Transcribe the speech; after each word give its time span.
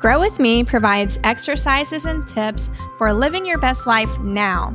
Grow 0.00 0.18
With 0.18 0.38
Me 0.38 0.64
provides 0.64 1.18
exercises 1.24 2.06
and 2.06 2.26
tips 2.26 2.70
for 2.96 3.12
living 3.12 3.44
your 3.44 3.58
best 3.58 3.86
life 3.86 4.18
now. 4.20 4.74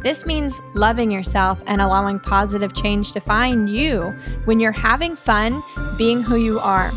This 0.00 0.24
means 0.24 0.62
loving 0.72 1.10
yourself 1.10 1.62
and 1.66 1.82
allowing 1.82 2.18
positive 2.18 2.72
change 2.72 3.12
to 3.12 3.20
find 3.20 3.68
you 3.68 4.14
when 4.46 4.60
you're 4.60 4.72
having 4.72 5.14
fun 5.14 5.62
being 5.98 6.22
who 6.22 6.36
you 6.36 6.58
are. 6.58 6.90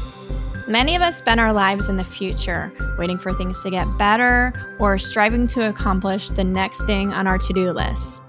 Many 0.70 0.96
of 0.96 1.02
us 1.02 1.18
spend 1.18 1.42
our 1.42 1.52
lives 1.52 1.90
in 1.90 1.98
the 1.98 2.06
future, 2.06 2.72
waiting 2.98 3.18
for 3.18 3.34
things 3.34 3.62
to 3.64 3.70
get 3.70 3.86
better 3.98 4.54
or 4.80 4.98
striving 4.98 5.46
to 5.48 5.68
accomplish 5.68 6.30
the 6.30 6.46
next 6.46 6.82
thing 6.86 7.12
on 7.12 7.28
our 7.28 7.38
to 7.40 7.52
do 7.52 7.74
list. 7.74 8.24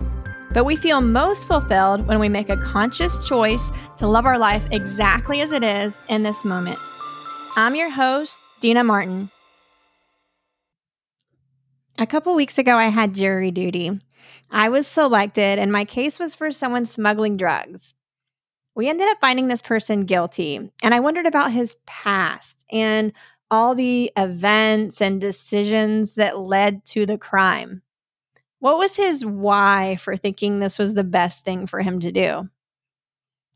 But 0.55 0.65
we 0.65 0.75
feel 0.75 1.01
most 1.01 1.47
fulfilled 1.47 2.05
when 2.09 2.19
we 2.19 2.29
make 2.29 2.49
a 2.49 2.57
conscious 2.57 3.25
choice 3.29 3.71
to 3.99 4.09
love 4.09 4.27
our 4.27 4.41
life 4.41 4.67
exactly 4.73 5.41
as 5.41 5.53
it 5.53 5.63
is 5.63 6.03
in 6.09 6.25
this 6.25 6.45
moment. 6.45 6.81
I'm 7.55 7.77
your 7.77 7.91
host, 7.91 8.43
Dena 8.59 8.83
Martin. 8.83 9.31
A 11.99 12.07
couple 12.07 12.35
weeks 12.35 12.59
ago, 12.59 12.77
I 12.77 12.89
had 12.89 13.15
jury 13.15 13.51
duty. 13.51 13.99
I 14.51 14.69
was 14.69 14.87
selected, 14.87 15.59
and 15.59 15.73
my 15.73 15.87
case 15.87 16.19
was 16.19 16.35
for 16.35 16.51
someone 16.51 16.85
smuggling 16.85 17.39
drugs. 17.39 17.95
We 18.75 18.89
ended 18.89 19.09
up 19.09 19.19
finding 19.19 19.49
this 19.49 19.63
person 19.63 20.05
guilty, 20.05 20.71
and 20.83 20.95
I 20.95 21.01
wondered 21.01 21.27
about 21.27 21.53
his 21.53 21.77
past 21.87 22.63
and 22.71 23.13
all 23.51 23.75
the 23.75 24.13
events 24.17 25.01
and 25.01 25.21
decisions 25.21 26.17
that 26.17 26.39
led 26.39 26.85
to 26.87 27.07
the 27.07 27.17
crime. 27.17 27.81
What 28.59 28.77
was 28.77 28.97
his 28.97 29.25
why 29.25 29.97
for 29.97 30.17
thinking 30.17 30.59
this 30.59 30.79
was 30.79 30.93
the 30.93 31.05
best 31.05 31.45
thing 31.45 31.67
for 31.67 31.81
him 31.81 32.01
to 32.01 32.13
do? 32.13 32.51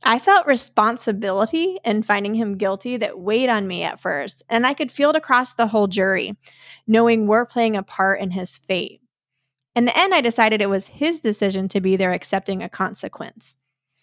I 0.02 0.18
felt 0.18 0.46
responsibility 0.46 1.78
in 1.84 2.02
finding 2.02 2.34
him 2.34 2.56
guilty 2.56 2.96
that 2.96 3.18
weighed 3.18 3.50
on 3.50 3.66
me 3.66 3.82
at 3.82 4.00
first, 4.00 4.42
and 4.48 4.66
I 4.66 4.72
could 4.72 4.90
feel 4.90 5.10
it 5.10 5.16
across 5.16 5.52
the 5.52 5.66
whole 5.66 5.88
jury, 5.88 6.36
knowing 6.86 7.26
we're 7.26 7.44
playing 7.44 7.76
a 7.76 7.82
part 7.82 8.20
in 8.20 8.30
his 8.30 8.56
fate. 8.56 9.02
In 9.76 9.84
the 9.84 9.96
end, 9.96 10.14
I 10.14 10.20
decided 10.20 10.62
it 10.62 10.70
was 10.70 10.86
his 10.86 11.20
decision 11.20 11.68
to 11.68 11.80
be 11.80 11.96
there 11.96 12.12
accepting 12.12 12.62
a 12.62 12.68
consequence. 12.68 13.54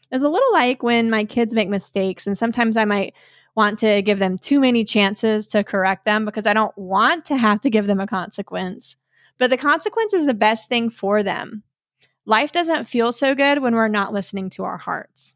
It 0.09 0.15
was 0.15 0.23
a 0.23 0.29
little 0.29 0.53
like 0.53 0.83
when 0.83 1.09
my 1.09 1.25
kids 1.25 1.55
make 1.55 1.67
mistakes, 1.67 2.27
and 2.27 2.37
sometimes 2.37 2.77
I 2.77 2.85
might 2.85 3.13
want 3.55 3.79
to 3.79 4.03
give 4.03 4.19
them 4.19 4.37
too 4.37 4.59
many 4.59 4.83
chances 4.83 5.47
to 5.47 5.63
correct 5.63 6.05
them 6.05 6.25
because 6.25 6.45
I 6.45 6.53
don't 6.53 6.77
want 6.77 7.25
to 7.25 7.35
have 7.35 7.59
to 7.61 7.71
give 7.71 7.87
them 7.87 7.99
a 7.99 8.07
consequence. 8.07 8.95
But 9.39 9.49
the 9.49 9.57
consequence 9.57 10.13
is 10.13 10.25
the 10.25 10.33
best 10.35 10.69
thing 10.69 10.91
for 10.91 11.23
them. 11.23 11.63
Life 12.25 12.51
doesn't 12.51 12.85
feel 12.85 13.11
so 13.11 13.33
good 13.33 13.61
when 13.61 13.73
we're 13.73 13.87
not 13.87 14.13
listening 14.13 14.49
to 14.51 14.63
our 14.63 14.77
hearts. 14.77 15.33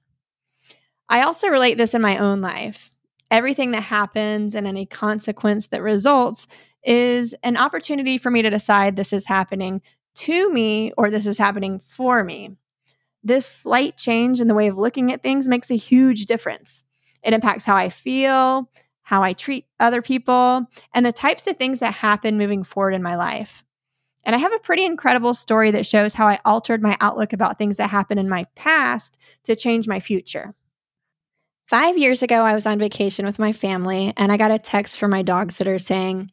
I 1.11 1.23
also 1.23 1.49
relate 1.49 1.77
this 1.77 1.93
in 1.93 2.01
my 2.01 2.17
own 2.17 2.39
life. 2.39 2.89
Everything 3.29 3.71
that 3.71 3.83
happens 3.83 4.55
and 4.55 4.65
any 4.65 4.85
consequence 4.85 5.67
that 5.67 5.81
results 5.81 6.47
is 6.85 7.35
an 7.43 7.57
opportunity 7.57 8.17
for 8.17 8.31
me 8.31 8.41
to 8.41 8.49
decide 8.49 8.95
this 8.95 9.11
is 9.11 9.25
happening 9.25 9.81
to 10.15 10.51
me 10.53 10.93
or 10.97 11.11
this 11.11 11.27
is 11.27 11.37
happening 11.37 11.79
for 11.79 12.23
me. 12.23 12.55
This 13.25 13.45
slight 13.45 13.97
change 13.97 14.39
in 14.39 14.47
the 14.47 14.55
way 14.55 14.69
of 14.69 14.77
looking 14.77 15.11
at 15.11 15.21
things 15.21 15.49
makes 15.49 15.69
a 15.69 15.75
huge 15.75 16.27
difference. 16.27 16.81
It 17.23 17.33
impacts 17.33 17.65
how 17.65 17.75
I 17.75 17.89
feel, 17.89 18.69
how 19.01 19.21
I 19.21 19.33
treat 19.33 19.65
other 19.81 20.01
people, 20.01 20.65
and 20.93 21.05
the 21.05 21.11
types 21.11 21.45
of 21.45 21.57
things 21.57 21.79
that 21.79 21.93
happen 21.93 22.37
moving 22.37 22.63
forward 22.63 22.93
in 22.93 23.03
my 23.03 23.15
life. 23.15 23.65
And 24.23 24.33
I 24.33 24.39
have 24.39 24.53
a 24.53 24.59
pretty 24.59 24.85
incredible 24.85 25.33
story 25.33 25.71
that 25.71 25.85
shows 25.85 26.13
how 26.13 26.29
I 26.29 26.39
altered 26.45 26.81
my 26.81 26.95
outlook 27.01 27.33
about 27.33 27.57
things 27.57 27.75
that 27.77 27.89
happened 27.89 28.21
in 28.21 28.29
my 28.29 28.45
past 28.55 29.17
to 29.43 29.57
change 29.57 29.89
my 29.89 29.99
future. 29.99 30.55
Five 31.71 31.97
years 31.97 32.21
ago, 32.21 32.43
I 32.43 32.53
was 32.53 32.65
on 32.65 32.79
vacation 32.79 33.25
with 33.25 33.39
my 33.39 33.53
family, 33.53 34.11
and 34.17 34.29
I 34.29 34.35
got 34.35 34.51
a 34.51 34.59
text 34.59 34.99
from 34.99 35.09
my 35.09 35.21
dog 35.21 35.53
sitter 35.53 35.79
saying, 35.79 36.29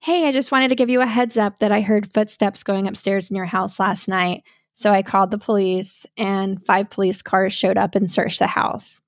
Hey, 0.00 0.26
I 0.26 0.32
just 0.32 0.50
wanted 0.50 0.66
to 0.70 0.74
give 0.74 0.90
you 0.90 1.00
a 1.00 1.06
heads 1.06 1.36
up 1.36 1.60
that 1.60 1.70
I 1.70 1.80
heard 1.80 2.12
footsteps 2.12 2.64
going 2.64 2.88
upstairs 2.88 3.30
in 3.30 3.36
your 3.36 3.46
house 3.46 3.78
last 3.78 4.08
night. 4.08 4.42
So 4.74 4.90
I 4.90 5.04
called 5.04 5.30
the 5.30 5.38
police, 5.38 6.04
and 6.16 6.60
five 6.60 6.90
police 6.90 7.22
cars 7.22 7.52
showed 7.52 7.76
up 7.76 7.94
and 7.94 8.10
searched 8.10 8.40
the 8.40 8.48
house. 8.48 9.00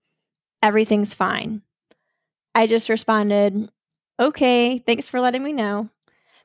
Everything's 0.63 1.15
fine. 1.15 1.63
I 2.55 2.69
just 2.69 2.89
responded, 2.89 3.69
Okay, 4.21 4.79
thanks 4.87 5.09
for 5.09 5.19
letting 5.19 5.43
me 5.43 5.53
know. 5.53 5.91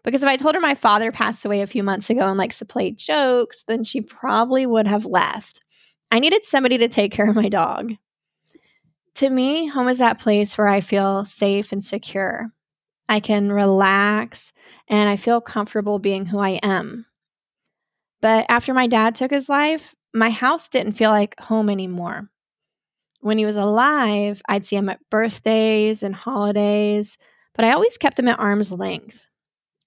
Because 0.03 0.23
if 0.23 0.29
I 0.29 0.37
told 0.37 0.55
her 0.55 0.61
my 0.61 0.73
father 0.73 1.11
passed 1.11 1.45
away 1.45 1.61
a 1.61 1.67
few 1.67 1.83
months 1.83 2.09
ago 2.09 2.21
and 2.21 2.39
likes 2.39 2.57
to 2.57 2.65
play 2.65 2.89
jokes, 2.89 3.65
then 3.67 3.83
she 3.83 4.01
probably 4.01 4.65
would 4.65 4.87
have 4.87 5.05
left. 5.05 5.61
I 6.09 6.17
needed 6.17 6.43
somebody 6.43 6.79
to 6.79 6.87
take 6.87 7.11
care 7.11 7.29
of 7.29 7.35
my 7.35 7.49
dog. 7.49 7.93
To 9.17 9.31
me, 9.31 9.65
home 9.65 9.87
is 9.87 9.97
that 9.97 10.19
place 10.19 10.55
where 10.59 10.67
I 10.67 10.79
feel 10.79 11.25
safe 11.25 11.71
and 11.71 11.83
secure. 11.83 12.51
I 13.09 13.19
can 13.19 13.51
relax 13.51 14.53
and 14.87 15.09
I 15.09 15.15
feel 15.15 15.41
comfortable 15.41 15.97
being 15.97 16.27
who 16.27 16.37
I 16.37 16.59
am. 16.61 17.07
But 18.21 18.45
after 18.47 18.75
my 18.75 18.85
dad 18.85 19.15
took 19.15 19.31
his 19.31 19.49
life, 19.49 19.95
my 20.13 20.29
house 20.29 20.69
didn't 20.69 20.93
feel 20.93 21.09
like 21.09 21.39
home 21.39 21.67
anymore. 21.71 22.29
When 23.21 23.39
he 23.39 23.45
was 23.47 23.57
alive, 23.57 24.39
I'd 24.47 24.67
see 24.67 24.75
him 24.75 24.87
at 24.87 25.09
birthdays 25.09 26.03
and 26.03 26.13
holidays, 26.13 27.17
but 27.55 27.65
I 27.65 27.71
always 27.71 27.97
kept 27.97 28.19
him 28.19 28.27
at 28.27 28.37
arm's 28.37 28.71
length. 28.71 29.25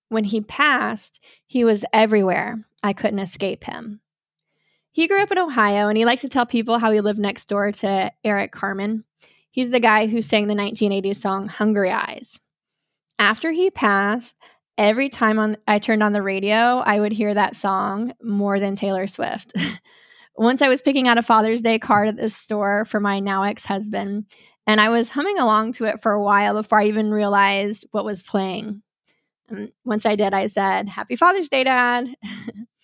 When 0.08 0.24
he 0.24 0.40
passed, 0.40 1.22
he 1.46 1.62
was 1.62 1.84
everywhere. 1.92 2.64
I 2.82 2.94
couldn't 2.94 3.20
escape 3.20 3.62
him. 3.62 4.00
He 4.92 5.06
grew 5.06 5.20
up 5.20 5.30
in 5.30 5.38
Ohio 5.38 5.88
and 5.88 5.96
he 5.96 6.04
likes 6.04 6.22
to 6.22 6.28
tell 6.28 6.46
people 6.46 6.78
how 6.78 6.90
he 6.90 7.00
lived 7.00 7.18
next 7.18 7.48
door 7.48 7.72
to 7.72 8.12
Eric 8.24 8.52
Carmen. 8.52 9.04
He's 9.50 9.70
the 9.70 9.80
guy 9.80 10.06
who 10.06 10.22
sang 10.22 10.46
the 10.46 10.54
1980s 10.54 11.16
song 11.16 11.48
Hungry 11.48 11.90
Eyes. 11.90 12.38
After 13.18 13.52
he 13.52 13.70
passed, 13.70 14.36
every 14.78 15.08
time 15.08 15.38
on, 15.38 15.56
I 15.66 15.78
turned 15.78 16.02
on 16.02 16.12
the 16.12 16.22
radio, 16.22 16.78
I 16.78 16.98
would 16.98 17.12
hear 17.12 17.34
that 17.34 17.56
song 17.56 18.12
more 18.22 18.58
than 18.58 18.76
Taylor 18.76 19.06
Swift. 19.06 19.52
Once 20.36 20.62
I 20.62 20.68
was 20.68 20.80
picking 20.80 21.06
out 21.06 21.18
a 21.18 21.22
Father's 21.22 21.60
Day 21.60 21.78
card 21.78 22.08
at 22.08 22.16
the 22.16 22.30
store 22.30 22.84
for 22.84 22.98
my 22.98 23.20
now 23.20 23.42
ex 23.42 23.64
husband, 23.64 24.24
and 24.66 24.80
I 24.80 24.88
was 24.88 25.10
humming 25.10 25.38
along 25.38 25.72
to 25.72 25.84
it 25.84 26.00
for 26.00 26.12
a 26.12 26.22
while 26.22 26.54
before 26.54 26.80
I 26.80 26.86
even 26.86 27.10
realized 27.10 27.86
what 27.90 28.04
was 28.04 28.22
playing. 28.22 28.82
And 29.48 29.72
once 29.84 30.06
I 30.06 30.16
did, 30.16 30.32
I 30.32 30.46
said, 30.46 30.88
Happy 30.88 31.16
Father's 31.16 31.48
Day, 31.48 31.64
Dad. 31.64 32.14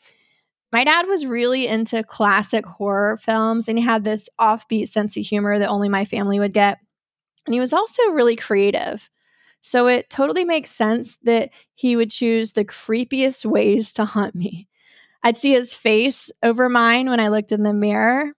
my 0.77 0.85
dad 0.85 1.07
was 1.07 1.25
really 1.25 1.67
into 1.67 2.05
classic 2.05 2.67
horror 2.67 3.17
films 3.17 3.67
and 3.67 3.79
he 3.79 3.83
had 3.83 4.05
this 4.05 4.29
offbeat 4.39 4.89
sense 4.89 5.17
of 5.17 5.25
humor 5.25 5.59
that 5.59 5.71
only 5.71 5.89
my 5.89 6.05
family 6.05 6.39
would 6.39 6.53
get. 6.53 6.77
And 7.47 7.55
he 7.55 7.61
was 7.61 7.73
also 7.73 8.11
really 8.11 8.37
creative. 8.37 9.09
So 9.63 9.87
it 9.87 10.11
totally 10.11 10.45
makes 10.45 10.71
sense 10.71 11.17
that 11.23 11.49
he 11.75 11.97
would 11.97 12.11
choose 12.11 12.53
the 12.53 12.67
creepiest 12.67 13.47
ways 13.47 13.95
to 13.95 14.05
hunt 14.05 14.35
me. 14.35 14.69
I'd 15.23 15.39
see 15.39 15.53
his 15.53 15.73
face 15.73 16.31
over 16.43 16.69
mine 16.69 17.09
when 17.09 17.21
I 17.21 17.29
looked 17.29 17.53
in 17.53 17.63
the 17.63 17.73
mirror. 17.73 18.33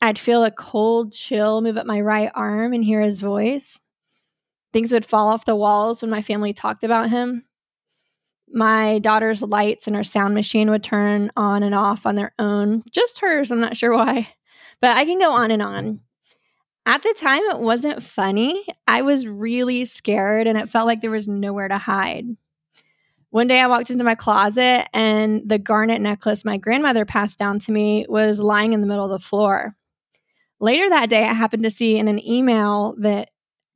I'd 0.00 0.16
feel 0.16 0.44
a 0.44 0.52
cold 0.52 1.12
chill 1.12 1.60
move 1.60 1.76
up 1.76 1.86
my 1.86 2.00
right 2.00 2.30
arm 2.36 2.72
and 2.72 2.84
hear 2.84 3.00
his 3.00 3.18
voice. 3.18 3.80
Things 4.72 4.92
would 4.92 5.04
fall 5.04 5.26
off 5.26 5.44
the 5.44 5.56
walls 5.56 6.02
when 6.02 6.10
my 6.12 6.22
family 6.22 6.52
talked 6.52 6.84
about 6.84 7.10
him 7.10 7.42
my 8.52 8.98
daughter's 9.00 9.42
lights 9.42 9.86
and 9.86 9.96
her 9.96 10.04
sound 10.04 10.34
machine 10.34 10.70
would 10.70 10.84
turn 10.84 11.30
on 11.36 11.62
and 11.62 11.74
off 11.74 12.06
on 12.06 12.14
their 12.14 12.32
own. 12.38 12.82
Just 12.90 13.20
hers, 13.20 13.50
I'm 13.50 13.60
not 13.60 13.76
sure 13.76 13.92
why. 13.92 14.28
But 14.80 14.96
I 14.96 15.04
can 15.04 15.18
go 15.18 15.32
on 15.32 15.50
and 15.50 15.62
on. 15.62 16.00
At 16.86 17.02
the 17.02 17.14
time, 17.18 17.42
it 17.44 17.60
wasn't 17.60 18.02
funny. 18.02 18.66
I 18.86 19.02
was 19.02 19.26
really 19.26 19.84
scared 19.86 20.46
and 20.46 20.58
it 20.58 20.68
felt 20.68 20.86
like 20.86 21.00
there 21.00 21.10
was 21.10 21.28
nowhere 21.28 21.68
to 21.68 21.78
hide. 21.78 22.26
One 23.30 23.48
day 23.48 23.58
I 23.58 23.66
walked 23.66 23.90
into 23.90 24.04
my 24.04 24.14
closet 24.14 24.86
and 24.92 25.42
the 25.44 25.58
garnet 25.58 26.00
necklace 26.00 26.44
my 26.44 26.56
grandmother 26.56 27.04
passed 27.04 27.38
down 27.38 27.58
to 27.60 27.72
me 27.72 28.06
was 28.08 28.38
lying 28.38 28.74
in 28.74 28.80
the 28.80 28.86
middle 28.86 29.04
of 29.04 29.10
the 29.10 29.18
floor. 29.18 29.74
Later 30.60 30.88
that 30.90 31.10
day, 31.10 31.24
I 31.24 31.32
happened 31.32 31.64
to 31.64 31.70
see 31.70 31.96
in 31.96 32.06
an 32.06 32.24
email 32.24 32.94
that 32.98 33.30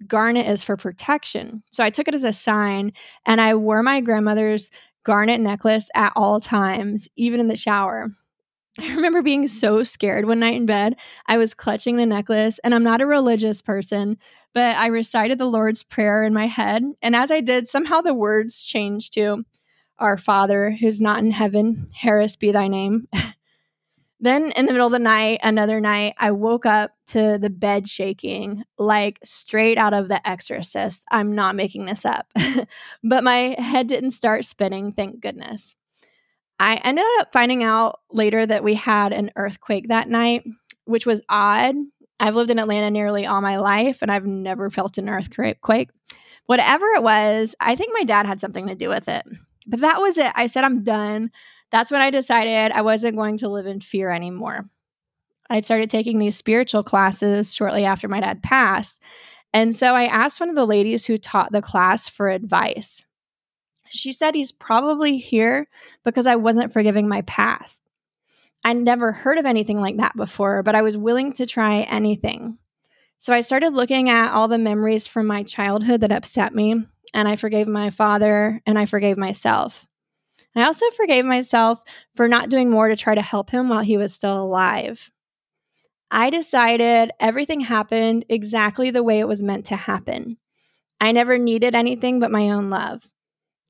garnet 0.06 0.46
is 0.46 0.62
for 0.62 0.76
protection. 0.76 1.62
So 1.72 1.82
I 1.82 1.90
took 1.90 2.08
it 2.08 2.14
as 2.14 2.24
a 2.24 2.32
sign 2.32 2.92
and 3.26 3.40
I 3.40 3.54
wore 3.54 3.82
my 3.82 4.00
grandmother's 4.00 4.70
garnet 5.04 5.40
necklace 5.40 5.88
at 5.94 6.12
all 6.14 6.40
times, 6.40 7.08
even 7.16 7.40
in 7.40 7.48
the 7.48 7.56
shower. 7.56 8.10
I 8.80 8.94
remember 8.94 9.22
being 9.22 9.42
mm-hmm. 9.44 9.46
so 9.46 9.82
scared 9.82 10.26
one 10.26 10.38
night 10.38 10.56
in 10.56 10.66
bed. 10.66 10.96
I 11.26 11.36
was 11.36 11.54
clutching 11.54 11.96
the 11.96 12.06
necklace, 12.06 12.60
and 12.62 12.74
I'm 12.74 12.84
not 12.84 13.00
a 13.00 13.06
religious 13.06 13.60
person, 13.60 14.18
but 14.52 14.76
I 14.76 14.86
recited 14.86 15.38
the 15.38 15.46
Lord's 15.46 15.82
Prayer 15.82 16.22
in 16.22 16.32
my 16.32 16.46
head. 16.46 16.84
And 17.02 17.16
as 17.16 17.30
I 17.30 17.40
did, 17.40 17.66
somehow 17.66 18.02
the 18.02 18.14
words 18.14 18.62
changed 18.62 19.14
to 19.14 19.44
Our 19.98 20.16
Father, 20.16 20.70
who's 20.70 21.00
not 21.00 21.20
in 21.20 21.32
heaven, 21.32 21.88
Harris 21.92 22.36
be 22.36 22.52
thy 22.52 22.68
name. 22.68 23.08
Then 24.20 24.50
in 24.52 24.66
the 24.66 24.72
middle 24.72 24.86
of 24.86 24.92
the 24.92 24.98
night, 24.98 25.40
another 25.42 25.80
night, 25.80 26.14
I 26.18 26.32
woke 26.32 26.66
up 26.66 26.90
to 27.08 27.38
the 27.38 27.50
bed 27.50 27.88
shaking 27.88 28.64
like 28.78 29.18
straight 29.24 29.78
out 29.78 29.94
of 29.94 30.08
The 30.08 30.26
Exorcist. 30.28 31.04
I'm 31.10 31.34
not 31.34 31.56
making 31.56 31.86
this 31.86 32.04
up. 32.04 32.26
but 33.04 33.24
my 33.24 33.56
head 33.58 33.86
didn't 33.86 34.12
start 34.12 34.44
spinning, 34.44 34.92
thank 34.92 35.20
goodness. 35.20 35.74
I 36.60 36.76
ended 36.76 37.04
up 37.20 37.32
finding 37.32 37.62
out 37.62 38.00
later 38.10 38.44
that 38.44 38.64
we 38.64 38.74
had 38.74 39.12
an 39.12 39.30
earthquake 39.36 39.88
that 39.88 40.08
night, 40.08 40.44
which 40.84 41.06
was 41.06 41.22
odd. 41.28 41.74
I've 42.20 42.34
lived 42.34 42.50
in 42.50 42.58
Atlanta 42.58 42.90
nearly 42.90 43.26
all 43.26 43.40
my 43.40 43.58
life 43.58 44.02
and 44.02 44.10
I've 44.10 44.26
never 44.26 44.70
felt 44.70 44.98
an 44.98 45.08
earthquake. 45.08 45.90
Whatever 46.46 46.86
it 46.88 47.02
was, 47.02 47.54
I 47.60 47.76
think 47.76 47.92
my 47.94 48.04
dad 48.04 48.26
had 48.26 48.40
something 48.40 48.66
to 48.66 48.74
do 48.74 48.88
with 48.88 49.08
it. 49.08 49.24
But 49.66 49.80
that 49.80 50.00
was 50.00 50.18
it. 50.18 50.32
I 50.34 50.46
said, 50.46 50.64
I'm 50.64 50.82
done. 50.82 51.30
That's 51.70 51.90
when 51.90 52.00
I 52.00 52.10
decided 52.10 52.72
I 52.72 52.82
wasn't 52.82 53.16
going 53.16 53.36
to 53.38 53.48
live 53.48 53.66
in 53.66 53.80
fear 53.80 54.10
anymore. 54.10 54.68
I 55.50 55.60
started 55.60 55.90
taking 55.90 56.18
these 56.18 56.36
spiritual 56.36 56.82
classes 56.82 57.54
shortly 57.54 57.84
after 57.84 58.08
my 58.08 58.20
dad 58.20 58.42
passed. 58.42 58.98
And 59.52 59.74
so 59.74 59.94
I 59.94 60.04
asked 60.04 60.40
one 60.40 60.50
of 60.50 60.56
the 60.56 60.66
ladies 60.66 61.06
who 61.06 61.16
taught 61.16 61.52
the 61.52 61.62
class 61.62 62.08
for 62.08 62.28
advice. 62.28 63.04
She 63.88 64.12
said 64.12 64.34
he's 64.34 64.52
probably 64.52 65.16
here 65.16 65.68
because 66.04 66.26
I 66.26 66.36
wasn't 66.36 66.72
forgiving 66.72 67.08
my 67.08 67.22
past. 67.22 67.82
I 68.64 68.74
never 68.74 69.12
heard 69.12 69.38
of 69.38 69.46
anything 69.46 69.80
like 69.80 69.96
that 69.96 70.16
before, 70.16 70.62
but 70.62 70.74
I 70.74 70.82
was 70.82 70.96
willing 70.96 71.32
to 71.34 71.46
try 71.46 71.82
anything. 71.82 72.58
So 73.18 73.32
I 73.32 73.40
started 73.40 73.72
looking 73.72 74.10
at 74.10 74.32
all 74.32 74.48
the 74.48 74.58
memories 74.58 75.06
from 75.06 75.26
my 75.26 75.42
childhood 75.42 76.02
that 76.02 76.12
upset 76.12 76.54
me, 76.54 76.84
and 77.14 77.28
I 77.28 77.36
forgave 77.36 77.66
my 77.66 77.90
father 77.90 78.60
and 78.66 78.78
I 78.78 78.84
forgave 78.84 79.16
myself. 79.16 79.86
I 80.54 80.64
also 80.64 80.88
forgave 80.90 81.24
myself 81.24 81.82
for 82.14 82.28
not 82.28 82.50
doing 82.50 82.68
more 82.68 82.88
to 82.88 82.96
try 82.96 83.14
to 83.14 83.22
help 83.22 83.50
him 83.50 83.68
while 83.68 83.82
he 83.82 83.96
was 83.96 84.12
still 84.12 84.42
alive. 84.42 85.10
I 86.10 86.30
decided 86.30 87.12
everything 87.20 87.60
happened 87.60 88.24
exactly 88.28 88.90
the 88.90 89.02
way 89.02 89.18
it 89.18 89.28
was 89.28 89.42
meant 89.42 89.66
to 89.66 89.76
happen. 89.76 90.38
I 91.00 91.12
never 91.12 91.38
needed 91.38 91.74
anything 91.74 92.18
but 92.18 92.30
my 92.30 92.50
own 92.50 92.70
love. 92.70 93.08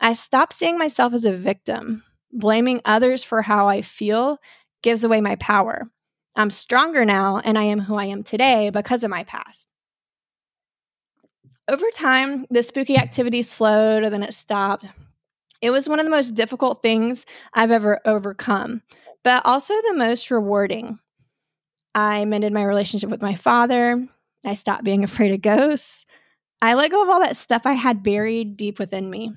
I 0.01 0.13
stopped 0.13 0.55
seeing 0.55 0.79
myself 0.79 1.13
as 1.13 1.25
a 1.25 1.33
victim. 1.33 2.05
Blaming 2.33 2.81
others 2.85 3.25
for 3.25 3.43
how 3.43 3.69
I 3.69 3.83
feel 3.83 4.39
gives 4.83 5.03
away 5.03 5.21
my 5.21 5.37
power. 5.37 5.91
I'm 6.37 6.51
stronger 6.51 7.05
now, 7.05 7.39
and 7.39 7.59
I 7.59 7.65
am 7.65 7.81
who 7.81 7.97
I 7.97 8.05
am 8.05 8.23
today 8.23 8.71
because 8.71 9.03
of 9.03 9.11
my 9.11 9.25
past. 9.25 9.67
Over 11.67 11.87
time, 11.93 12.47
the 12.51 12.63
spooky 12.63 12.97
activity 12.97 13.43
slowed 13.43 14.05
and 14.05 14.15
then 14.15 14.23
it 14.23 14.33
stopped. 14.33 14.89
It 15.61 15.71
was 15.71 15.89
one 15.89 15.99
of 15.99 16.07
the 16.07 16.11
most 16.11 16.35
difficult 16.35 16.83
things 16.83 17.27
I've 17.53 17.73
ever 17.73 18.01
overcome, 18.05 18.83
but 19.25 19.45
also 19.45 19.75
the 19.75 19.95
most 19.95 20.31
rewarding. 20.31 20.99
I 21.95 22.25
mended 22.25 22.53
my 22.53 22.63
relationship 22.63 23.11
with 23.11 23.23
my 23.23 23.35
father. 23.35 24.07
I 24.45 24.55
stopped 24.55 24.85
being 24.85 25.05
afraid 25.05 25.33
of 25.33 25.43
ghosts. 25.43 26.07
I 26.61 26.75
let 26.75 26.91
go 26.91 27.03
of 27.03 27.09
all 27.09 27.21
that 27.21 27.37
stuff 27.37 27.63
I 27.65 27.73
had 27.73 28.03
buried 28.03 28.57
deep 28.57 28.79
within 28.79 29.11
me. 29.11 29.33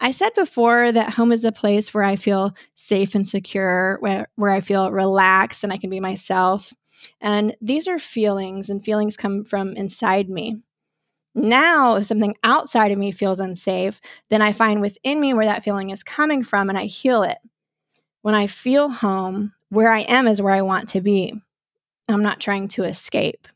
I 0.00 0.12
said 0.12 0.30
before 0.34 0.92
that 0.92 1.14
home 1.14 1.32
is 1.32 1.44
a 1.44 1.52
place 1.52 1.92
where 1.92 2.04
I 2.04 2.16
feel 2.16 2.54
safe 2.76 3.14
and 3.14 3.26
secure, 3.26 3.98
where, 4.00 4.28
where 4.36 4.52
I 4.52 4.60
feel 4.60 4.92
relaxed 4.92 5.64
and 5.64 5.72
I 5.72 5.76
can 5.76 5.90
be 5.90 6.00
myself. 6.00 6.72
And 7.20 7.56
these 7.60 7.88
are 7.88 7.98
feelings, 7.98 8.70
and 8.70 8.84
feelings 8.84 9.16
come 9.16 9.44
from 9.44 9.74
inside 9.74 10.28
me. 10.28 10.62
Now, 11.34 11.96
if 11.96 12.06
something 12.06 12.34
outside 12.42 12.90
of 12.90 12.98
me 12.98 13.12
feels 13.12 13.38
unsafe, 13.38 14.00
then 14.30 14.42
I 14.42 14.52
find 14.52 14.80
within 14.80 15.20
me 15.20 15.34
where 15.34 15.46
that 15.46 15.62
feeling 15.62 15.90
is 15.90 16.02
coming 16.02 16.42
from 16.42 16.68
and 16.68 16.78
I 16.78 16.86
heal 16.86 17.22
it. 17.22 17.38
When 18.22 18.34
I 18.34 18.48
feel 18.48 18.88
home, 18.88 19.52
where 19.70 19.92
I 19.92 20.00
am 20.00 20.26
is 20.26 20.42
where 20.42 20.54
I 20.54 20.62
want 20.62 20.90
to 20.90 21.00
be. 21.00 21.34
I'm 22.08 22.22
not 22.22 22.40
trying 22.40 22.68
to 22.68 22.84
escape. 22.84 23.46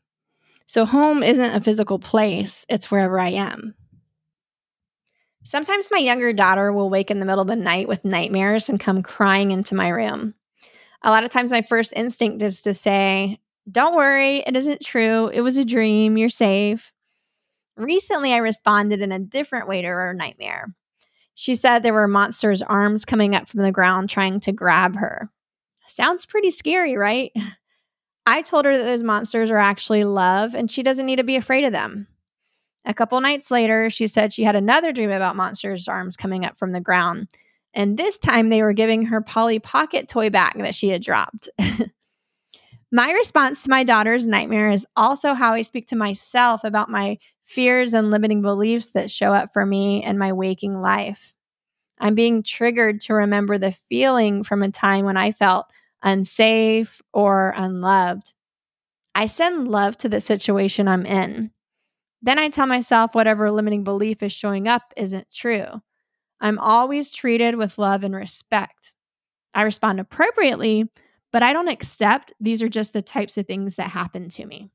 So, 0.67 0.85
home 0.85 1.23
isn't 1.23 1.55
a 1.55 1.61
physical 1.61 1.99
place, 1.99 2.65
it's 2.69 2.89
wherever 2.89 3.19
I 3.19 3.29
am. 3.29 3.75
Sometimes 5.43 5.89
my 5.91 5.99
younger 5.99 6.31
daughter 6.31 6.71
will 6.71 6.89
wake 6.89 7.11
in 7.11 7.19
the 7.19 7.25
middle 7.25 7.41
of 7.41 7.47
the 7.47 7.55
night 7.55 7.87
with 7.87 8.05
nightmares 8.05 8.69
and 8.69 8.79
come 8.79 9.03
crying 9.03 9.51
into 9.51 9.75
my 9.75 9.89
room. 9.89 10.35
A 11.01 11.09
lot 11.09 11.25
of 11.25 11.31
times, 11.31 11.51
my 11.51 11.61
first 11.61 11.93
instinct 11.95 12.41
is 12.41 12.61
to 12.61 12.73
say, 12.73 13.39
Don't 13.69 13.95
worry, 13.95 14.37
it 14.37 14.55
isn't 14.55 14.81
true. 14.81 15.27
It 15.27 15.41
was 15.41 15.57
a 15.57 15.65
dream. 15.65 16.17
You're 16.17 16.29
safe. 16.29 16.93
Recently, 17.75 18.31
I 18.31 18.37
responded 18.37 19.01
in 19.01 19.11
a 19.11 19.19
different 19.19 19.67
way 19.67 19.81
to 19.81 19.87
her 19.87 20.13
nightmare. 20.13 20.73
She 21.33 21.55
said 21.55 21.79
there 21.79 21.93
were 21.93 22.07
monsters' 22.07 22.61
arms 22.61 23.05
coming 23.05 23.35
up 23.35 23.47
from 23.47 23.63
the 23.63 23.71
ground 23.71 24.09
trying 24.09 24.39
to 24.41 24.51
grab 24.51 24.95
her. 24.95 25.29
Sounds 25.93 26.25
pretty 26.25 26.49
scary, 26.49 26.97
right? 26.97 27.31
I 28.25 28.41
told 28.41 28.65
her 28.65 28.75
that 28.75 28.83
those 28.83 29.03
monsters 29.03 29.51
are 29.51 29.59
actually 29.59 30.05
love 30.05 30.55
and 30.55 30.71
she 30.71 30.81
doesn't 30.81 31.05
need 31.05 31.17
to 31.17 31.23
be 31.23 31.35
afraid 31.35 31.65
of 31.65 31.71
them. 31.71 32.07
A 32.83 32.95
couple 32.95 33.21
nights 33.21 33.51
later, 33.51 33.91
she 33.91 34.07
said 34.07 34.33
she 34.33 34.43
had 34.43 34.55
another 34.55 34.91
dream 34.91 35.11
about 35.11 35.35
monsters' 35.35 35.87
arms 35.87 36.17
coming 36.17 36.45
up 36.45 36.57
from 36.57 36.71
the 36.71 36.81
ground. 36.81 37.27
And 37.75 37.95
this 37.95 38.17
time 38.17 38.49
they 38.49 38.63
were 38.63 38.73
giving 38.73 39.05
her 39.05 39.21
Polly 39.21 39.59
Pocket 39.59 40.07
toy 40.07 40.31
back 40.31 40.57
that 40.57 40.73
she 40.73 40.89
had 40.89 41.03
dropped. 41.03 41.47
my 42.91 43.11
response 43.11 43.61
to 43.63 43.69
my 43.69 43.83
daughter's 43.83 44.25
nightmare 44.25 44.71
is 44.71 44.87
also 44.95 45.35
how 45.35 45.53
I 45.53 45.61
speak 45.61 45.85
to 45.89 45.95
myself 45.95 46.63
about 46.63 46.89
my 46.89 47.19
fears 47.43 47.93
and 47.93 48.09
limiting 48.09 48.41
beliefs 48.41 48.93
that 48.93 49.11
show 49.11 49.31
up 49.31 49.53
for 49.53 49.63
me 49.63 50.03
in 50.03 50.17
my 50.17 50.33
waking 50.33 50.81
life. 50.81 51.35
I'm 51.99 52.15
being 52.15 52.41
triggered 52.41 52.99
to 53.01 53.13
remember 53.13 53.59
the 53.59 53.71
feeling 53.71 54.43
from 54.43 54.63
a 54.63 54.71
time 54.71 55.05
when 55.05 55.17
I 55.17 55.31
felt 55.31 55.67
unsafe 56.03 57.01
or 57.13 57.53
unloved. 57.55 58.33
I 59.15 59.25
send 59.25 59.67
love 59.67 59.97
to 59.97 60.09
the 60.09 60.21
situation 60.21 60.87
I'm 60.87 61.05
in. 61.05 61.51
Then 62.21 62.39
I 62.39 62.49
tell 62.49 62.67
myself 62.67 63.15
whatever 63.15 63.51
limiting 63.51 63.83
belief 63.83 64.23
is 64.23 64.31
showing 64.31 64.67
up 64.67 64.93
isn't 64.95 65.33
true. 65.33 65.81
I'm 66.39 66.59
always 66.59 67.11
treated 67.11 67.55
with 67.55 67.77
love 67.77 68.03
and 68.03 68.15
respect. 68.15 68.93
I 69.53 69.63
respond 69.63 69.99
appropriately, 69.99 70.89
but 71.31 71.43
I 71.43 71.53
don't 71.53 71.67
accept 71.67 72.33
these 72.39 72.61
are 72.61 72.69
just 72.69 72.93
the 72.93 73.01
types 73.01 73.37
of 73.37 73.45
things 73.45 73.75
that 73.75 73.89
happen 73.89 74.29
to 74.29 74.45
me. 74.45 74.69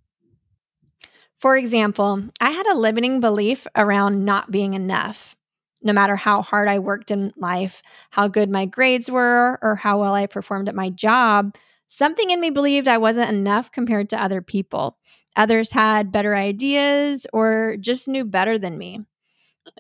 For 1.37 1.57
example, 1.57 2.25
I 2.41 2.51
had 2.51 2.67
a 2.67 2.79
limiting 2.79 3.21
belief 3.21 3.67
around 3.77 4.25
not 4.25 4.51
being 4.51 4.75
enough. 4.75 5.37
No 5.83 5.93
matter 5.93 6.17
how 6.17 6.43
hard 6.43 6.69
I 6.69 6.79
worked 6.79 7.11
in 7.11 7.33
life, 7.37 7.83
how 8.11 8.29
good 8.29 8.51
my 8.51 8.67
grades 8.67 9.11
were, 9.11 9.59
or 9.63 9.77
how 9.77 10.01
well 10.01 10.15
I 10.15 10.27
performed 10.27 10.69
at 10.69 10.75
my 10.75 10.91
job, 10.91 11.55
something 11.89 12.31
in 12.31 12.41
me 12.41 12.51
believed 12.51 12.89
I 12.89 12.99
wasn't 12.99 13.31
enough 13.31 13.71
compared 13.71 14.11
to 14.11 14.23
other 14.23 14.43
people. 14.43 14.99
Others 15.37 15.71
had 15.71 16.11
better 16.13 16.35
ideas 16.35 17.27
or 17.33 17.77
just 17.81 18.09
knew 18.09 18.25
better 18.25 18.59
than 18.59 18.77
me. 18.77 19.01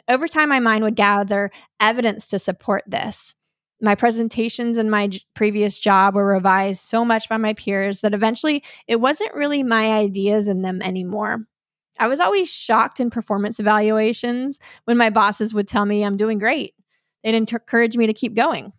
Over 0.08 0.28
time, 0.28 0.48
my 0.48 0.60
mind 0.60 0.84
would 0.84 0.96
gather 0.96 1.50
evidence 1.80 2.28
to 2.28 2.38
support 2.38 2.84
this. 2.86 3.34
My 3.80 3.94
presentations 3.94 4.76
in 4.76 4.90
my 4.90 5.08
j- 5.08 5.20
previous 5.34 5.78
job 5.78 6.14
were 6.14 6.26
revised 6.26 6.82
so 6.82 7.04
much 7.04 7.28
by 7.28 7.36
my 7.36 7.54
peers 7.54 8.00
that 8.00 8.14
eventually 8.14 8.62
it 8.86 8.96
wasn't 8.96 9.34
really 9.34 9.62
my 9.62 9.92
ideas 9.92 10.48
in 10.48 10.62
them 10.62 10.82
anymore. 10.82 11.46
I 11.98 12.08
was 12.08 12.20
always 12.20 12.52
shocked 12.52 13.00
in 13.00 13.10
performance 13.10 13.58
evaluations 13.58 14.58
when 14.84 14.96
my 14.96 15.10
bosses 15.10 15.52
would 15.54 15.68
tell 15.68 15.84
me 15.84 16.04
I'm 16.04 16.16
doing 16.16 16.38
great. 16.38 16.74
They'd 17.24 17.34
encourage 17.34 17.96
me 17.96 18.06
to 18.06 18.14
keep 18.14 18.34
going. 18.34 18.72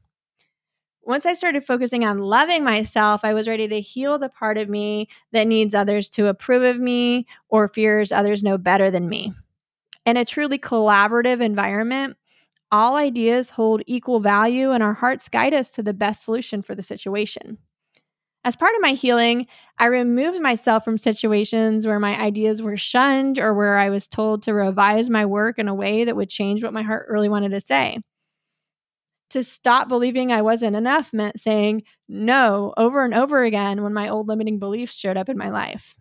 Once 1.01 1.25
I 1.25 1.33
started 1.33 1.65
focusing 1.65 2.05
on 2.05 2.19
loving 2.19 2.63
myself, 2.63 3.21
I 3.23 3.33
was 3.33 3.47
ready 3.47 3.67
to 3.67 3.81
heal 3.81 4.19
the 4.19 4.29
part 4.29 4.57
of 4.57 4.69
me 4.69 5.07
that 5.31 5.47
needs 5.47 5.73
others 5.73 6.09
to 6.11 6.27
approve 6.27 6.63
of 6.63 6.79
me 6.79 7.25
or 7.49 7.67
fears 7.67 8.11
others 8.11 8.43
know 8.43 8.57
better 8.57 8.91
than 8.91 9.09
me. 9.09 9.33
In 10.05 10.17
a 10.17 10.25
truly 10.25 10.59
collaborative 10.59 11.41
environment, 11.41 12.15
all 12.71 12.95
ideas 12.95 13.51
hold 13.51 13.81
equal 13.87 14.19
value 14.19 14.71
and 14.71 14.83
our 14.83 14.93
hearts 14.93 15.29
guide 15.29 15.53
us 15.53 15.71
to 15.71 15.83
the 15.83 15.93
best 15.93 16.23
solution 16.23 16.61
for 16.61 16.75
the 16.75 16.83
situation. 16.83 17.57
As 18.45 18.55
part 18.55 18.73
of 18.75 18.81
my 18.81 18.93
healing, 18.93 19.47
I 19.77 19.87
removed 19.87 20.41
myself 20.41 20.85
from 20.85 20.97
situations 20.97 21.85
where 21.85 21.99
my 21.99 22.19
ideas 22.19 22.61
were 22.61 22.77
shunned 22.77 23.37
or 23.37 23.53
where 23.53 23.77
I 23.77 23.89
was 23.89 24.07
told 24.07 24.43
to 24.43 24.53
revise 24.53 25.09
my 25.09 25.25
work 25.25 25.59
in 25.59 25.67
a 25.67 25.75
way 25.75 26.05
that 26.05 26.15
would 26.15 26.29
change 26.29 26.63
what 26.63 26.73
my 26.73 26.81
heart 26.81 27.07
really 27.09 27.27
wanted 27.27 27.51
to 27.51 27.59
say. 27.59 27.99
To 29.31 29.43
stop 29.43 29.89
believing 29.89 30.31
I 30.31 30.41
wasn't 30.41 30.75
enough 30.75 31.13
meant 31.13 31.39
saying 31.39 31.83
no 32.07 32.73
over 32.77 33.03
and 33.03 33.13
over 33.13 33.43
again 33.43 33.83
when 33.83 33.93
my 33.93 34.07
old 34.07 34.27
limiting 34.27 34.57
beliefs 34.57 34.97
showed 34.97 35.17
up 35.17 35.29
in 35.29 35.37
my 35.37 35.49
life. 35.49 35.93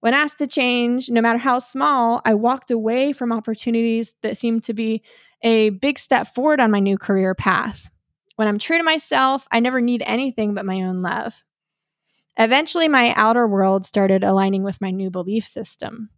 When 0.00 0.14
asked 0.14 0.38
to 0.38 0.46
change, 0.46 1.10
no 1.10 1.20
matter 1.20 1.38
how 1.38 1.58
small, 1.58 2.22
I 2.24 2.34
walked 2.34 2.70
away 2.70 3.12
from 3.12 3.32
opportunities 3.32 4.14
that 4.22 4.38
seemed 4.38 4.64
to 4.64 4.72
be 4.72 5.02
a 5.42 5.70
big 5.70 5.98
step 5.98 6.26
forward 6.34 6.58
on 6.58 6.70
my 6.70 6.80
new 6.80 6.96
career 6.96 7.34
path. 7.34 7.90
When 8.36 8.48
I'm 8.48 8.58
true 8.58 8.78
to 8.78 8.82
myself, 8.82 9.46
I 9.52 9.60
never 9.60 9.82
need 9.82 10.02
anything 10.06 10.54
but 10.54 10.64
my 10.64 10.80
own 10.80 11.02
love. 11.02 11.42
Eventually, 12.40 12.88
my 12.88 13.12
outer 13.16 13.46
world 13.46 13.84
started 13.84 14.24
aligning 14.24 14.62
with 14.62 14.80
my 14.80 14.90
new 14.90 15.10
belief 15.10 15.46
system. 15.46 16.08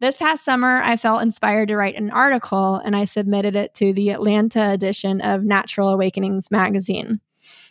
This 0.00 0.18
past 0.18 0.44
summer, 0.44 0.82
I 0.82 0.98
felt 0.98 1.22
inspired 1.22 1.68
to 1.68 1.76
write 1.76 1.96
an 1.96 2.10
article 2.10 2.76
and 2.76 2.94
I 2.94 3.04
submitted 3.04 3.56
it 3.56 3.72
to 3.76 3.94
the 3.94 4.10
Atlanta 4.10 4.70
edition 4.70 5.22
of 5.22 5.44
Natural 5.44 5.88
Awakenings 5.88 6.50
magazine. 6.50 7.22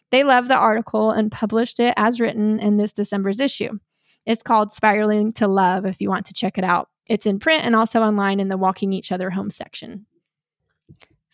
They 0.10 0.24
loved 0.24 0.48
the 0.48 0.56
article 0.56 1.12
and 1.12 1.32
published 1.32 1.80
it 1.80 1.94
as 1.96 2.20
written 2.20 2.60
in 2.60 2.78
this 2.78 2.92
December's 2.92 3.40
issue. 3.40 3.78
It's 4.26 4.42
called 4.42 4.72
Spiraling 4.72 5.34
to 5.34 5.48
Love 5.48 5.86
if 5.86 6.02
you 6.02 6.10
want 6.10 6.26
to 6.26 6.34
check 6.34 6.58
it 6.58 6.64
out. 6.64 6.90
It's 7.08 7.28
in 7.28 7.38
print 7.38 7.66
and 7.66 7.76
also 7.76 8.02
online 8.02 8.40
in 8.40 8.48
the 8.48 8.58
Walking 8.58 8.94
Each 8.94 9.12
Other 9.12 9.30
Home 9.30 9.52
section. 9.52 10.08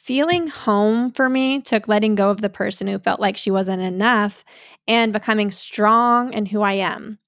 Feeling 0.04 0.48
home 0.48 1.12
for 1.12 1.30
me 1.30 1.62
took 1.62 1.88
letting 1.88 2.16
go 2.16 2.32
of 2.32 2.42
the 2.42 2.50
person 2.50 2.88
who 2.88 2.98
felt 2.98 3.20
like 3.20 3.38
she 3.38 3.52
wasn't 3.52 3.84
enough 3.84 4.44
and 4.88 5.14
becoming 5.14 5.52
strong 5.52 6.34
in 6.34 6.48
who 6.48 6.62
I 6.62 6.74
am. 6.74 7.20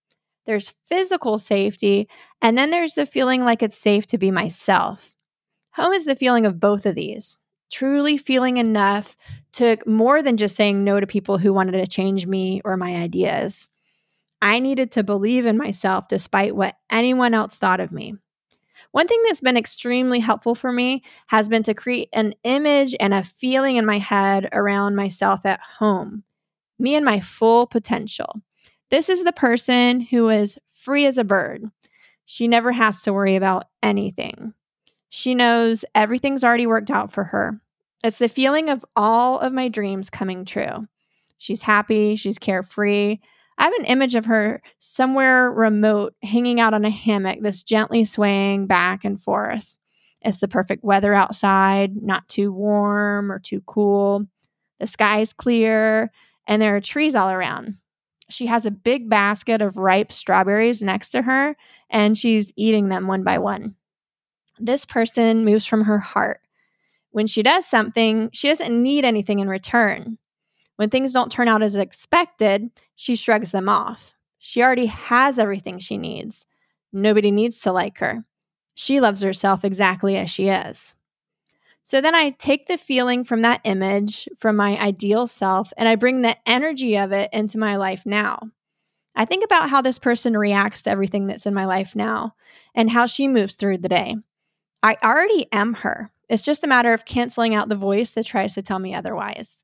there's 0.45 0.73
physical 0.87 1.37
safety, 1.37 2.09
and 2.41 2.57
then 2.57 2.69
there's 2.69 2.95
the 2.95 3.05
feeling 3.05 3.45
like 3.45 3.63
it's 3.63 3.77
safe 3.77 4.05
to 4.07 4.17
be 4.17 4.31
myself. 4.31 5.13
Home 5.75 5.93
is 5.93 6.05
the 6.05 6.15
feeling 6.15 6.45
of 6.45 6.59
both 6.59 6.85
of 6.85 6.95
these. 6.95 7.37
Truly 7.71 8.17
feeling 8.17 8.57
enough 8.57 9.15
took 9.51 9.87
more 9.87 10.21
than 10.21 10.37
just 10.37 10.55
saying 10.55 10.83
no 10.83 10.99
to 10.99 11.07
people 11.07 11.37
who 11.37 11.53
wanted 11.53 11.73
to 11.73 11.87
change 11.87 12.27
me 12.27 12.61
or 12.65 12.75
my 12.75 12.95
ideas. 12.95 13.67
I 14.41 14.59
needed 14.59 14.91
to 14.93 15.03
believe 15.03 15.45
in 15.45 15.57
myself 15.57 16.07
despite 16.07 16.55
what 16.55 16.75
anyone 16.91 17.33
else 17.33 17.55
thought 17.55 17.79
of 17.79 17.91
me. 17.91 18.15
One 18.91 19.07
thing 19.07 19.21
that's 19.25 19.41
been 19.41 19.57
extremely 19.57 20.19
helpful 20.19 20.55
for 20.55 20.71
me 20.71 21.03
has 21.27 21.49
been 21.49 21.63
to 21.63 21.73
create 21.73 22.09
an 22.13 22.33
image 22.43 22.95
and 22.99 23.13
a 23.13 23.23
feeling 23.23 23.75
in 23.75 23.85
my 23.85 23.97
head 23.97 24.49
around 24.51 24.95
myself 24.95 25.45
at 25.45 25.59
home, 25.59 26.23
me 26.77 26.95
and 26.95 27.05
my 27.05 27.19
full 27.19 27.67
potential. 27.67 28.41
This 28.89 29.09
is 29.09 29.23
the 29.23 29.33
person 29.33 30.01
who 30.01 30.29
is 30.29 30.57
free 30.71 31.05
as 31.05 31.17
a 31.17 31.23
bird. 31.23 31.63
She 32.25 32.47
never 32.47 32.71
has 32.71 33.01
to 33.03 33.13
worry 33.13 33.35
about 33.35 33.65
anything. 33.81 34.53
She 35.09 35.35
knows 35.35 35.85
everything's 35.95 36.43
already 36.43 36.67
worked 36.67 36.91
out 36.91 37.11
for 37.11 37.25
her. 37.25 37.59
It's 38.03 38.17
the 38.17 38.27
feeling 38.27 38.69
of 38.69 38.85
all 38.95 39.39
of 39.39 39.53
my 39.53 39.67
dreams 39.69 40.09
coming 40.09 40.45
true. 40.45 40.87
She's 41.37 41.63
happy, 41.63 42.15
she's 42.15 42.39
carefree. 42.39 43.19
I 43.57 43.63
have 43.65 43.73
an 43.73 43.85
image 43.85 44.15
of 44.15 44.25
her 44.25 44.61
somewhere 44.79 45.51
remote 45.51 46.15
hanging 46.23 46.59
out 46.59 46.73
on 46.73 46.85
a 46.85 46.89
hammock 46.89 47.39
that's 47.41 47.63
gently 47.63 48.03
swaying 48.03 48.67
back 48.67 49.05
and 49.05 49.21
forth. 49.21 49.77
It's 50.21 50.39
the 50.39 50.47
perfect 50.47 50.83
weather 50.83 51.13
outside, 51.13 52.01
not 52.01 52.27
too 52.29 52.51
warm 52.51 53.31
or 53.31 53.39
too 53.39 53.61
cool. 53.65 54.25
The 54.79 54.87
sky's 54.87 55.33
clear, 55.33 56.11
and 56.47 56.61
there 56.61 56.75
are 56.75 56.81
trees 56.81 57.15
all 57.15 57.29
around. 57.29 57.77
She 58.29 58.47
has 58.47 58.65
a 58.65 58.71
big 58.71 59.09
basket 59.09 59.61
of 59.61 59.77
ripe 59.77 60.11
strawberries 60.11 60.81
next 60.81 61.09
to 61.09 61.21
her, 61.21 61.55
and 61.89 62.17
she's 62.17 62.51
eating 62.55 62.89
them 62.89 63.07
one 63.07 63.23
by 63.23 63.37
one. 63.37 63.75
This 64.59 64.85
person 64.85 65.45
moves 65.45 65.65
from 65.65 65.83
her 65.85 65.99
heart. 65.99 66.39
When 67.11 67.27
she 67.27 67.43
does 67.43 67.65
something, 67.67 68.29
she 68.33 68.47
doesn't 68.47 68.81
need 68.81 69.05
anything 69.05 69.39
in 69.39 69.47
return. 69.47 70.17
When 70.75 70.89
things 70.89 71.13
don't 71.13 71.31
turn 71.31 71.47
out 71.47 71.61
as 71.61 71.75
expected, 71.75 72.69
she 72.95 73.15
shrugs 73.15 73.51
them 73.51 73.69
off. 73.69 74.15
She 74.39 74.61
already 74.61 74.87
has 74.87 75.39
everything 75.39 75.79
she 75.79 75.97
needs. 75.97 76.45
Nobody 76.91 77.31
needs 77.31 77.59
to 77.61 77.71
like 77.71 77.99
her. 77.99 78.25
She 78.75 78.99
loves 78.99 79.21
herself 79.21 79.63
exactly 79.63 80.17
as 80.17 80.29
she 80.29 80.49
is. 80.49 80.93
So 81.83 81.99
then 81.99 82.15
I 82.15 82.31
take 82.31 82.67
the 82.67 82.77
feeling 82.77 83.23
from 83.23 83.41
that 83.41 83.61
image, 83.65 84.27
from 84.37 84.55
my 84.55 84.79
ideal 84.79 85.27
self, 85.27 85.73
and 85.77 85.87
I 85.87 85.95
bring 85.95 86.21
the 86.21 86.37
energy 86.49 86.97
of 86.97 87.11
it 87.11 87.29
into 87.33 87.57
my 87.57 87.75
life 87.75 88.05
now. 88.05 88.49
I 89.15 89.25
think 89.25 89.43
about 89.43 89.69
how 89.69 89.81
this 89.81 89.99
person 89.99 90.35
reacts 90.35 90.81
to 90.83 90.89
everything 90.89 91.27
that's 91.27 91.45
in 91.45 91.53
my 91.53 91.65
life 91.65 91.95
now 91.95 92.35
and 92.73 92.89
how 92.89 93.05
she 93.05 93.27
moves 93.27 93.55
through 93.55 93.79
the 93.79 93.89
day. 93.89 94.15
I 94.81 94.97
already 95.03 95.47
am 95.51 95.75
her. 95.75 96.11
It's 96.29 96.41
just 96.41 96.63
a 96.63 96.67
matter 96.67 96.93
of 96.93 97.05
canceling 97.05 97.53
out 97.53 97.69
the 97.69 97.75
voice 97.75 98.11
that 98.11 98.25
tries 98.25 98.53
to 98.55 98.61
tell 98.61 98.79
me 98.79 98.95
otherwise. 98.95 99.62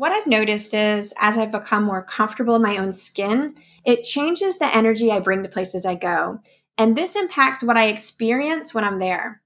What 0.00 0.12
I've 0.12 0.26
noticed 0.26 0.72
is 0.72 1.12
as 1.18 1.36
I've 1.36 1.52
become 1.52 1.84
more 1.84 2.02
comfortable 2.02 2.56
in 2.56 2.62
my 2.62 2.78
own 2.78 2.90
skin, 2.90 3.54
it 3.84 4.02
changes 4.02 4.58
the 4.58 4.74
energy 4.74 5.12
I 5.12 5.20
bring 5.20 5.42
to 5.42 5.48
places 5.50 5.84
I 5.84 5.94
go. 5.94 6.40
And 6.78 6.96
this 6.96 7.16
impacts 7.16 7.62
what 7.62 7.76
I 7.76 7.88
experience 7.88 8.72
when 8.72 8.82
I'm 8.82 8.98
there. 8.98 9.42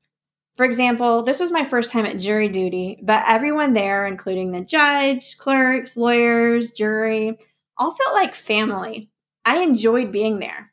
For 0.54 0.64
example, 0.64 1.24
this 1.24 1.40
was 1.40 1.50
my 1.50 1.64
first 1.64 1.90
time 1.90 2.06
at 2.06 2.20
jury 2.20 2.48
duty, 2.48 3.00
but 3.02 3.24
everyone 3.26 3.72
there, 3.72 4.06
including 4.06 4.52
the 4.52 4.60
judge, 4.60 5.38
clerks, 5.38 5.96
lawyers, 5.96 6.70
jury, 6.70 7.36
all 7.76 7.92
felt 7.92 8.14
like 8.14 8.36
family. 8.36 9.10
I 9.44 9.58
enjoyed 9.58 10.12
being 10.12 10.38
there. 10.38 10.70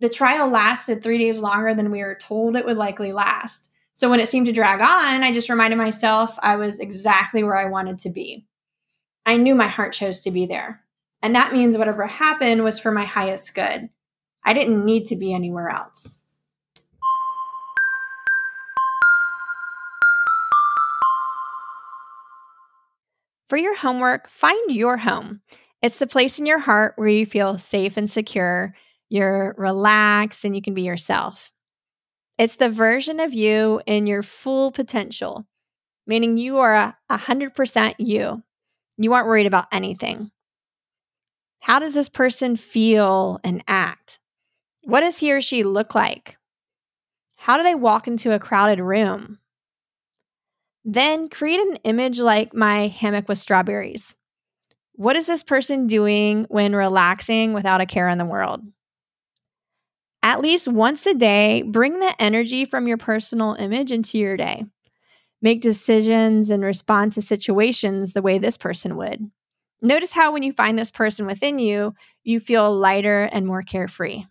The 0.00 0.08
trial 0.08 0.48
lasted 0.48 1.02
three 1.02 1.18
days 1.18 1.38
longer 1.38 1.74
than 1.74 1.90
we 1.90 2.02
were 2.02 2.14
told 2.14 2.56
it 2.56 2.64
would 2.64 2.78
likely 2.78 3.12
last. 3.12 3.68
So 3.94 4.08
when 4.08 4.20
it 4.20 4.28
seemed 4.28 4.46
to 4.46 4.52
drag 4.52 4.80
on, 4.80 5.22
I 5.22 5.32
just 5.32 5.50
reminded 5.50 5.76
myself 5.76 6.38
I 6.38 6.56
was 6.56 6.78
exactly 6.78 7.44
where 7.44 7.58
I 7.58 7.66
wanted 7.66 7.98
to 7.98 8.08
be. 8.08 8.46
I 9.24 9.36
knew 9.36 9.54
my 9.54 9.68
heart 9.68 9.92
chose 9.92 10.20
to 10.22 10.30
be 10.30 10.46
there. 10.46 10.82
And 11.22 11.34
that 11.34 11.52
means 11.52 11.78
whatever 11.78 12.06
happened 12.06 12.64
was 12.64 12.80
for 12.80 12.90
my 12.90 13.04
highest 13.04 13.54
good. 13.54 13.88
I 14.44 14.52
didn't 14.52 14.84
need 14.84 15.06
to 15.06 15.16
be 15.16 15.32
anywhere 15.32 15.68
else. 15.68 16.18
For 23.48 23.56
your 23.56 23.76
homework, 23.76 24.28
find 24.30 24.58
your 24.70 24.96
home. 24.96 25.42
It's 25.82 25.98
the 25.98 26.06
place 26.06 26.38
in 26.38 26.46
your 26.46 26.58
heart 26.58 26.94
where 26.96 27.08
you 27.08 27.26
feel 27.26 27.58
safe 27.58 27.96
and 27.96 28.10
secure, 28.10 28.74
you're 29.10 29.54
relaxed, 29.58 30.44
and 30.44 30.56
you 30.56 30.62
can 30.62 30.74
be 30.74 30.82
yourself. 30.82 31.52
It's 32.38 32.56
the 32.56 32.70
version 32.70 33.20
of 33.20 33.34
you 33.34 33.82
in 33.86 34.06
your 34.06 34.22
full 34.22 34.72
potential, 34.72 35.46
meaning 36.06 36.38
you 36.38 36.58
are 36.58 36.74
a 36.74 36.96
100% 37.10 37.94
you. 37.98 38.42
You 38.96 39.12
aren't 39.12 39.26
worried 39.26 39.46
about 39.46 39.66
anything. 39.72 40.30
How 41.60 41.78
does 41.78 41.94
this 41.94 42.08
person 42.08 42.56
feel 42.56 43.38
and 43.44 43.62
act? 43.68 44.18
What 44.84 45.00
does 45.00 45.18
he 45.18 45.32
or 45.32 45.40
she 45.40 45.62
look 45.62 45.94
like? 45.94 46.36
How 47.36 47.56
do 47.56 47.62
they 47.62 47.74
walk 47.74 48.06
into 48.06 48.32
a 48.32 48.38
crowded 48.38 48.80
room? 48.80 49.38
Then 50.84 51.28
create 51.28 51.60
an 51.60 51.76
image 51.84 52.18
like 52.18 52.54
my 52.54 52.88
hammock 52.88 53.28
with 53.28 53.38
strawberries. 53.38 54.14
What 54.94 55.16
is 55.16 55.26
this 55.26 55.42
person 55.42 55.86
doing 55.86 56.46
when 56.48 56.74
relaxing 56.74 57.52
without 57.52 57.80
a 57.80 57.86
care 57.86 58.08
in 58.08 58.18
the 58.18 58.24
world? 58.24 58.60
At 60.22 60.40
least 60.40 60.68
once 60.68 61.06
a 61.06 61.14
day, 61.14 61.62
bring 61.62 61.98
the 61.98 62.14
energy 62.20 62.64
from 62.64 62.86
your 62.86 62.96
personal 62.96 63.54
image 63.54 63.90
into 63.90 64.18
your 64.18 64.36
day. 64.36 64.64
Make 65.42 65.60
decisions 65.60 66.50
and 66.50 66.62
respond 66.62 67.12
to 67.14 67.22
situations 67.22 68.12
the 68.12 68.22
way 68.22 68.38
this 68.38 68.56
person 68.56 68.96
would. 68.96 69.28
Notice 69.82 70.12
how 70.12 70.32
when 70.32 70.44
you 70.44 70.52
find 70.52 70.78
this 70.78 70.92
person 70.92 71.26
within 71.26 71.58
you, 71.58 71.94
you 72.22 72.38
feel 72.38 72.74
lighter 72.74 73.24
and 73.24 73.44
more 73.44 73.62
carefree. 73.62 74.22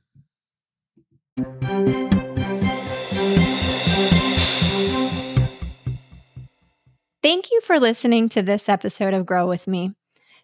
Thank 7.22 7.52
you 7.52 7.60
for 7.62 7.78
listening 7.78 8.30
to 8.30 8.42
this 8.42 8.70
episode 8.70 9.14
of 9.14 9.26
Grow 9.26 9.48
With 9.48 9.68
Me. 9.68 9.92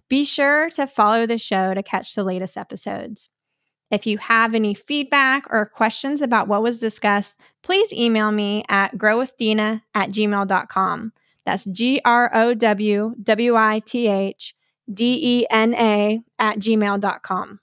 Be 0.10 0.26
sure 0.26 0.70
to 0.72 0.86
follow 0.86 1.26
the 1.26 1.38
show 1.38 1.74
to 1.74 1.82
catch 1.82 2.14
the 2.14 2.26
latest 2.26 2.58
episodes. 2.58 3.30
If 3.90 4.06
you 4.06 4.18
have 4.18 4.54
any 4.54 4.74
feedback 4.74 5.46
or 5.50 5.66
questions 5.66 6.22
about 6.22 6.48
what 6.48 6.62
was 6.62 6.80
discussed, 6.80 7.36
please 7.64 7.92
email 7.94 8.32
me 8.32 8.64
at 8.68 8.98
growwithdena 8.98 9.82
at 9.94 10.10
gmail.com. 10.10 11.14
That's 11.46 11.64
G 11.64 12.02
R 12.04 12.30
O 12.34 12.54
W 12.54 13.16
W 13.24 13.56
I 13.56 13.80
T 13.80 14.08
H 14.08 14.54
D 14.94 15.20
E 15.22 15.48
N 15.50 15.74
A 15.74 16.22
at 16.38 16.60
gmail.com. 16.60 17.60